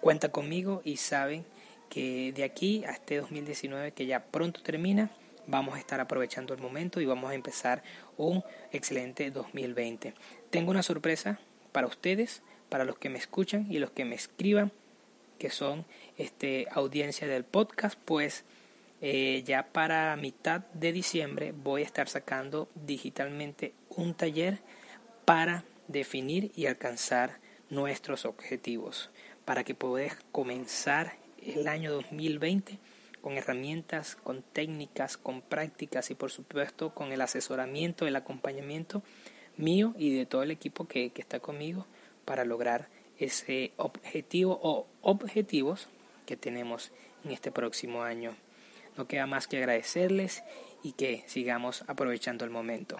Cuenta 0.00 0.30
conmigo 0.30 0.82
y 0.84 0.96
saben 0.96 1.44
que 1.88 2.32
de 2.32 2.44
aquí 2.44 2.84
a 2.84 2.92
este 2.92 3.18
2019 3.18 3.92
que 3.92 4.06
ya 4.06 4.24
pronto 4.24 4.62
termina, 4.62 5.10
vamos 5.46 5.74
a 5.74 5.78
estar 5.78 6.00
aprovechando 6.00 6.54
el 6.54 6.60
momento 6.60 7.00
y 7.00 7.06
vamos 7.06 7.30
a 7.30 7.34
empezar 7.34 7.82
un 8.16 8.42
excelente 8.72 9.30
2020. 9.30 10.14
Tengo 10.50 10.70
una 10.70 10.82
sorpresa 10.82 11.38
para 11.72 11.86
ustedes, 11.86 12.42
para 12.68 12.84
los 12.84 12.98
que 12.98 13.10
me 13.10 13.18
escuchan 13.18 13.66
y 13.70 13.78
los 13.78 13.90
que 13.90 14.04
me 14.04 14.14
escriban, 14.14 14.72
que 15.38 15.50
son 15.50 15.84
este, 16.18 16.66
audiencia 16.70 17.26
del 17.26 17.44
podcast, 17.44 17.98
pues 18.04 18.44
eh, 19.02 19.42
ya 19.46 19.66
para 19.72 20.14
mitad 20.16 20.60
de 20.74 20.92
diciembre 20.92 21.52
voy 21.52 21.82
a 21.82 21.86
estar 21.86 22.08
sacando 22.08 22.68
digitalmente 22.74 23.72
un 23.88 24.14
taller 24.14 24.58
para 25.24 25.64
definir 25.88 26.52
y 26.54 26.66
alcanzar 26.66 27.38
nuestros 27.70 28.24
objetivos, 28.24 29.10
para 29.50 29.64
que 29.64 29.74
puedas 29.74 30.16
comenzar 30.30 31.16
el 31.42 31.66
año 31.66 31.90
2020 31.90 32.78
con 33.20 33.36
herramientas, 33.36 34.14
con 34.14 34.42
técnicas, 34.42 35.16
con 35.16 35.42
prácticas 35.42 36.12
y 36.12 36.14
por 36.14 36.30
supuesto 36.30 36.94
con 36.94 37.10
el 37.10 37.20
asesoramiento, 37.20 38.06
el 38.06 38.14
acompañamiento 38.14 39.02
mío 39.56 39.92
y 39.98 40.14
de 40.14 40.24
todo 40.24 40.44
el 40.44 40.52
equipo 40.52 40.86
que, 40.86 41.10
que 41.10 41.20
está 41.20 41.40
conmigo 41.40 41.88
para 42.24 42.44
lograr 42.44 42.86
ese 43.18 43.72
objetivo 43.76 44.60
o 44.62 44.86
objetivos 45.02 45.88
que 46.26 46.36
tenemos 46.36 46.92
en 47.24 47.32
este 47.32 47.50
próximo 47.50 48.04
año. 48.04 48.36
No 48.96 49.08
queda 49.08 49.26
más 49.26 49.48
que 49.48 49.56
agradecerles 49.56 50.44
y 50.84 50.92
que 50.92 51.24
sigamos 51.26 51.82
aprovechando 51.88 52.44
el 52.44 52.52
momento. 52.52 52.98